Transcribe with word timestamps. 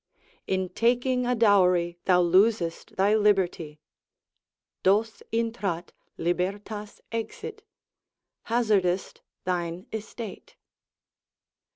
In 0.47 0.69
taking 0.69 1.27
a 1.27 1.35
dowry 1.35 1.99
thou 2.05 2.21
losest 2.21 2.95
thy 2.95 3.13
liberty, 3.13 3.79
dos 4.81 5.21
intrat, 5.31 5.91
libertas 6.17 7.01
exit, 7.11 7.61
hazardest 8.45 9.21
thine 9.45 9.85
estate. 9.93 10.55